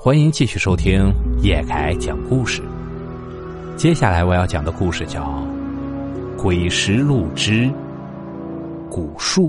[0.00, 1.12] 欢迎继续收听
[1.42, 2.62] 叶凯讲故事。
[3.76, 5.24] 接下来我要讲的故事叫
[6.40, 7.68] 《鬼石路之
[8.88, 9.48] 古树》。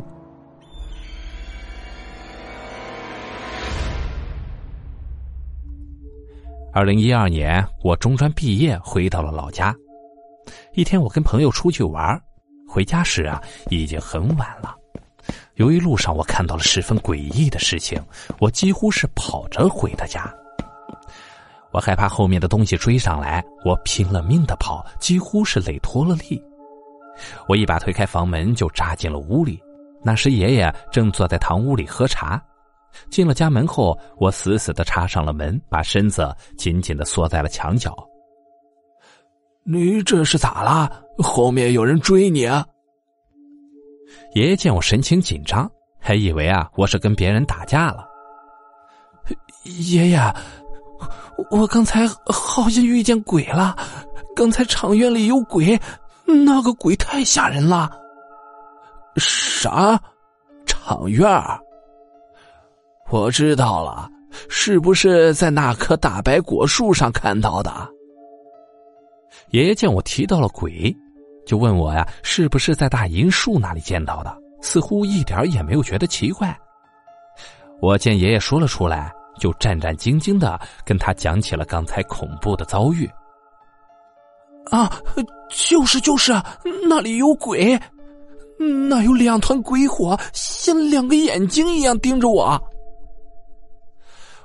[6.74, 9.74] 二零一二年，我中专毕业，回到了老家。
[10.74, 12.20] 一天，我跟朋友出去玩，
[12.68, 13.40] 回家时啊，
[13.70, 14.79] 已经很晚了。
[15.60, 18.02] 由于路上我看到了十分诡异的事情，
[18.40, 20.34] 我几乎是跑着回的家。
[21.72, 26.42] 我害怕后面的东西追上来，我拼了命的跑，几乎是累脱了力。
[27.50, 29.62] 我一把推开房门，就扎进了屋里。
[30.02, 32.42] 那时爷爷正坐在堂屋里喝茶。
[33.10, 37.94] 进了家门后，我死死的插上了门，把身子紧紧的缩在了墙角。
[39.66, 40.90] 你这是咋了？
[41.18, 42.66] 后面有人追你啊？
[44.34, 48.08] 爷爷见我神情紧张，还以为啊我是跟别人打架了。
[49.64, 50.20] 爷爷，
[51.52, 53.76] 我刚才好像遇见鬼了。
[54.36, 55.80] 刚才场院里有鬼，
[56.26, 57.92] 那个鬼太吓人了。
[59.18, 60.00] 啥？
[60.66, 61.28] 场院？
[63.10, 64.08] 我知道了，
[64.50, 67.72] 是不是在那棵大白果树上看到的？
[69.50, 70.96] 爷爷见我提到了鬼。
[71.50, 74.38] 就问我呀，是不是在大银树那里见到的？
[74.62, 76.56] 似乎一点也没有觉得奇怪。
[77.82, 83.10] 我见爷爷说了出来，就战战兢兢的跟他讲起了刚才恐怖的遭遇。
[84.70, 84.96] 啊，
[85.50, 86.40] 就是就是，
[86.88, 87.76] 那里有鬼，
[88.88, 92.62] 那有两团鬼火，像两个眼睛一样盯着我。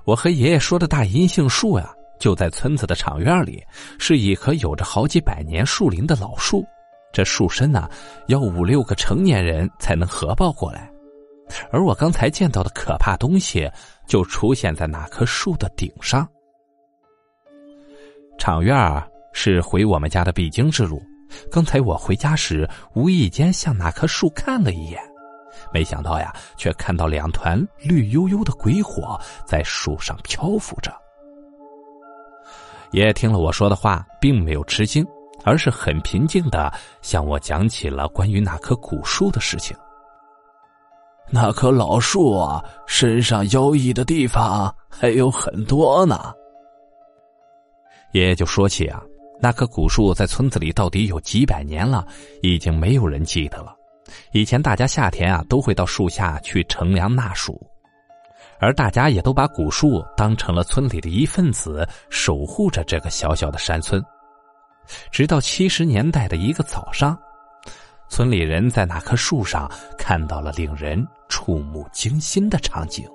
[0.06, 3.62] 我和爷爷说的大银杏树呀，就在村子的场院里，
[3.98, 6.64] 是一棵有着好几百年树龄的老树。
[7.14, 7.88] 这树身呢，
[8.26, 10.90] 要五六个成年人才能合抱过来，
[11.70, 13.70] 而我刚才见到的可怕东西
[14.04, 16.28] 就出现在那棵树的顶上。
[18.36, 18.76] 场院
[19.32, 21.00] 是回我们家的必经之路，
[21.52, 25.00] 刚才我回家时无意间向那棵树看了一眼，
[25.72, 29.16] 没想到呀，却看到两团绿油油的鬼火
[29.46, 30.92] 在树上漂浮着。
[32.90, 35.06] 爷爷听了我说的话，并没有吃惊。
[35.44, 36.72] 而是很平静的
[37.02, 39.76] 向我讲起了关于那棵古树的事情。
[41.30, 46.32] 那棵老树啊，身上妖异的地方还有很多呢。
[48.12, 49.02] 爷爷就说起啊，
[49.40, 52.06] 那棵古树在村子里到底有几百年了，
[52.42, 53.74] 已经没有人记得了。
[54.32, 57.58] 以前大家夏天啊都会到树下去乘凉纳暑，
[58.60, 64.00] 而大家也都把古树当成了村里的一份子，守护着这个小小的山村。
[65.10, 67.18] 直到七十年代的一个早上，
[68.08, 73.08] 村里人在那棵树上看到了令人触目惊心的场景。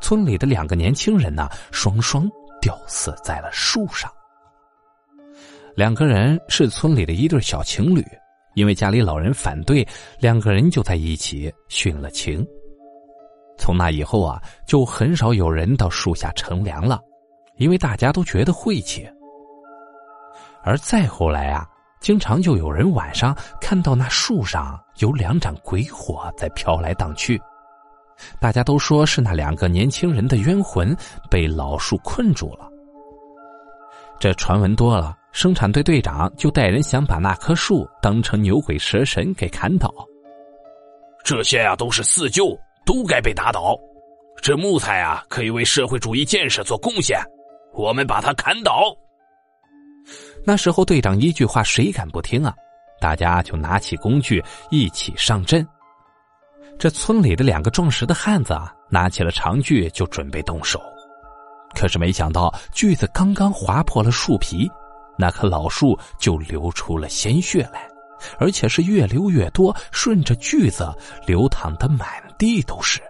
[0.00, 2.28] 村里的两个年轻人呢，双双
[2.60, 4.10] 吊死在了树上。
[5.74, 8.04] 两个人是村里的一对小情侣，
[8.54, 9.86] 因为家里老人反对，
[10.18, 12.44] 两个人就在一起殉了情。
[13.56, 17.00] 从那以后啊，就很少有人到树下乘凉了，
[17.56, 19.08] 因为大家都觉得晦气。
[20.64, 21.66] 而再后来啊，
[22.00, 27.40] 经常就有人晚上看到那树上有两盏鬼火在飘来荡去，
[28.40, 30.96] 大家都说是那两个年轻人的冤魂
[31.30, 32.68] 被老树困住了。
[34.20, 39.92] 这传闻多了，生产队队长就带人想把那棵树当成牛鬼蛇神给砍倒。
[41.24, 42.56] 这些呀都是四旧，
[42.86, 43.76] 都该被打倒。
[44.40, 47.20] 这木材啊可以为社会主义建设做贡献，
[47.74, 48.96] 我们把它砍倒。
[50.44, 52.54] 那时候队长一句话，谁敢不听啊？
[53.00, 55.66] 大家就拿起工具一起上阵。
[56.78, 60.80] 这村里的两个壮实的汉子啊，拿起了长锯就准备动手。
[61.74, 64.70] 可是没想到锯子刚刚划破了树皮，
[65.16, 67.88] 那棵老树就流出了鲜血来，
[68.38, 70.92] 而且是越流越多，顺着锯子
[71.26, 73.00] 流淌的满地都是。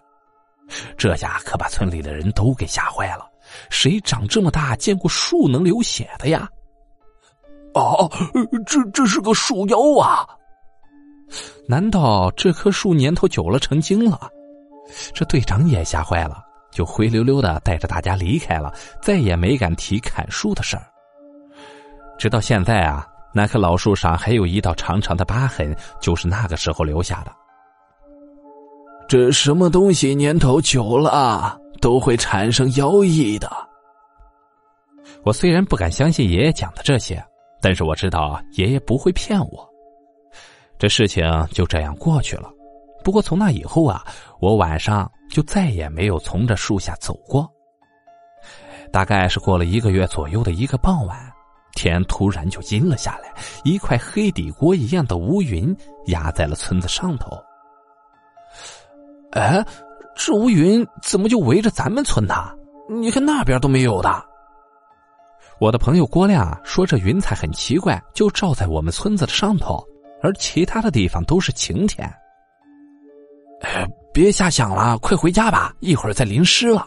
[0.96, 3.26] 这下可把村里的人都给吓坏了。
[3.68, 6.48] 谁长这么大见过树能流血的呀？
[7.74, 8.10] 哦，
[8.66, 10.26] 这这是个树妖啊！
[11.66, 14.30] 难道这棵树年头久了成精了？
[15.14, 20.84] 这队长也吓坏了，就灰溜溜的带着大家离开了，再也没敢提砍树的事儿。
[22.18, 27.32] 直到现在啊，那棵老树上还有一道长长的疤痕，就是那个时候留下的。
[29.08, 33.50] 这什么东西年头久了都会产生妖异的？
[35.24, 37.22] 我虽然不敢相信爷爷讲的这些。
[37.62, 39.66] 但是我知道爷爷不会骗我，
[40.78, 42.50] 这事情就这样过去了。
[43.04, 44.04] 不过从那以后啊，
[44.40, 47.48] 我晚上就再也没有从这树下走过。
[48.92, 51.16] 大概是过了一个月左右的一个傍晚，
[51.74, 53.32] 天突然就阴了下来，
[53.64, 55.74] 一块黑底锅一样的乌云
[56.06, 57.30] 压在了村子上头。
[59.30, 59.64] 哎，
[60.14, 62.34] 这乌云怎么就围着咱们村呢？
[62.90, 64.31] 你看那边都没有的。
[65.62, 69.80] 我的朋友郭亮说：“这云彩很奇怪，就照在我们村子的上头，
[70.20, 72.04] 而其他的地方都是晴天。”
[73.62, 76.84] 哎，别瞎想了，快回家吧，一会儿再淋湿了。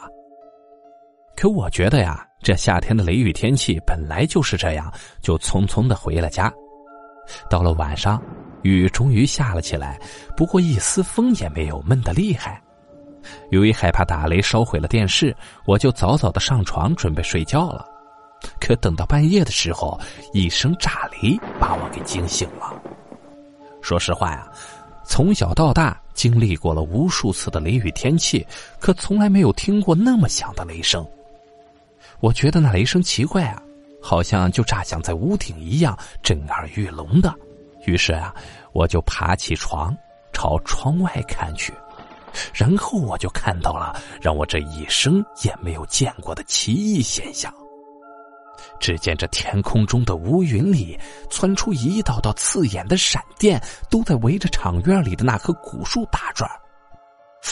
[1.37, 6.51] 可我觉得呀，这夏天的雷雨天气本来就是这样，就匆匆的回了家。
[7.49, 8.21] 到了晚上，
[8.63, 9.97] 雨终于下了起来，
[10.35, 12.61] 不过一丝风也没有，闷得厉害。
[13.51, 15.33] 由于害怕打雷烧毁了电视，
[15.65, 17.94] 我就早早的上床准备睡觉了。
[18.59, 19.99] 可等到半夜的时候，
[20.33, 22.73] 一声炸雷把我给惊醒了。
[23.81, 24.47] 说实话呀，
[25.05, 28.45] 从小到大经历过了无数次的雷雨天气，
[28.79, 31.05] 可从来没有听过那么响的雷声。
[32.19, 33.61] 我觉得那雷声奇怪啊，
[34.01, 37.33] 好像就炸响在屋顶一样，震耳欲聋的。
[37.85, 38.33] 于是啊，
[38.71, 39.95] 我就爬起床，
[40.33, 41.71] 朝窗外看去，
[42.53, 47.53] 然后我就看到了让我这一生也没有见过的奇异现象。
[48.79, 50.99] 只见这天空中的乌云里
[51.29, 56.49] 窜出一道道刺眼的闪电，都在围着场院里的那棵古树打转。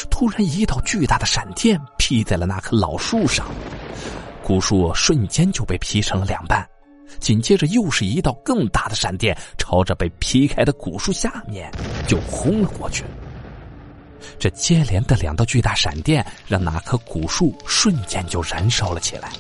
[0.10, 3.46] 突然，一道巨大的闪电劈在了那棵老树上，
[4.44, 6.68] 古树瞬间就被劈成了两半。
[7.20, 11.72] 紧接着，又是一道更大的闪电朝着被劈开的古树下面
[12.08, 13.04] 就轰了过去。
[14.40, 19.32] 这接连的两道巨大闪电让那棵古树瞬间就燃烧了起来。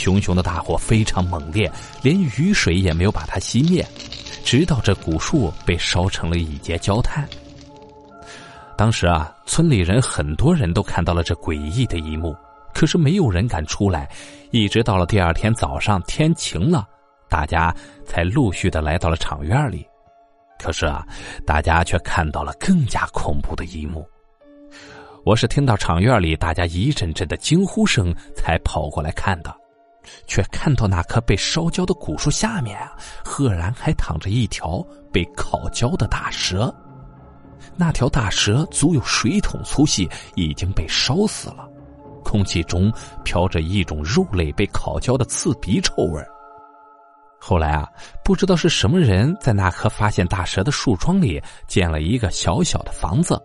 [0.00, 1.70] 熊熊的大火非常猛烈，
[2.00, 3.86] 连雨水也没有把它熄灭，
[4.42, 7.28] 直到这古树被烧成了一截焦炭。
[8.78, 12.34] 当时啊，村里人很多人都看到了这诡异的一幕，
[12.72, 14.08] 可是没有人敢出来。
[14.52, 16.88] 一直到了第二天早上，天晴了，
[17.28, 17.74] 大家
[18.06, 19.86] 才陆续的来到了场院里。
[20.58, 21.06] 可是啊，
[21.46, 24.08] 大家却看到了更加恐怖的一幕。
[25.26, 29.54] 我是听到场院里大家一阵阵的惊呼声，才跑过来看的。
[30.26, 32.92] 却看到那棵被烧焦的古树下面啊，
[33.24, 36.74] 赫然还躺着一条被烤焦的大蛇。
[37.76, 41.68] 那条大蛇足有水桶粗细，已经被烧死了。
[42.22, 42.92] 空气中
[43.24, 46.22] 飘着一种肉类被烤焦的刺鼻臭味
[47.38, 47.88] 后来啊，
[48.22, 53.40] 不知道是什么人在那棵发现大蛇的树桩里建了一个小小的房子。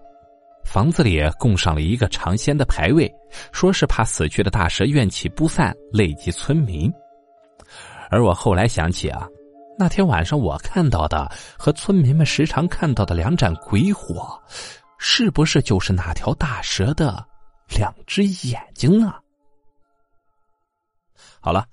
[0.65, 3.09] 房子里供上了一个尝鲜的牌位，
[3.53, 6.91] 说是怕死去的大蛇怨气不散，累及村民。
[8.09, 9.25] 而我后来想起啊，
[9.79, 14.37] 那天晚上我看到的和村民们时常看到的两盏鬼火，
[14.97, 17.25] 是不是就是那条大蛇的
[17.77, 19.19] 两只眼睛啊？
[21.39, 21.65] 好了，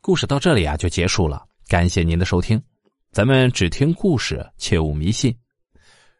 [0.00, 2.62] 故事到这里啊就结束了，感谢您的收听。
[3.10, 5.36] 咱们只听故事，切勿迷信。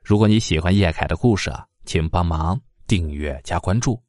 [0.05, 1.65] 如果你喜欢叶凯的故事啊。
[1.85, 4.03] 请帮忙订阅加关注。